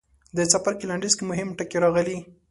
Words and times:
د 0.37 0.39
څپرکي 0.51 0.85
لنډیز 0.89 1.13
کې 1.17 1.23
مهم 1.31 1.49
ټکي 1.57 1.77
راغلي. 1.83 2.17